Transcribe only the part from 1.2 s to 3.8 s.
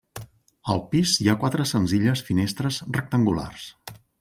hi ha quatre senzilles finestres rectangulars.